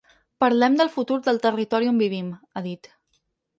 [0.43, 2.93] “Parlem del futur del territori on vivim”, ha dit.